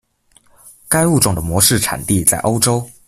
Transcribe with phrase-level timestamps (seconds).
[0.89, 2.89] 该物种的模式产地在欧洲。